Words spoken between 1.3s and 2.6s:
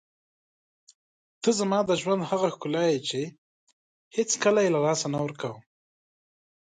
ته زما د ژوند هغه